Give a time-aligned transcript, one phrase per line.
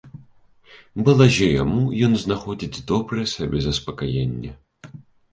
[1.09, 4.51] Балазе яму, ён знаходзіць добрае сабе заспакаенне.